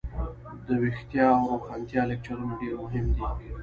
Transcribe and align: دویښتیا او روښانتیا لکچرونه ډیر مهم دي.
دویښتیا 0.67 1.25
او 1.37 1.43
روښانتیا 1.53 2.01
لکچرونه 2.09 2.53
ډیر 2.61 2.73
مهم 2.83 3.05
دي. 3.15 3.21